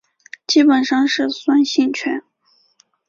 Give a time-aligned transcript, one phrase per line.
[0.47, 2.23] 基本上是酸性泉。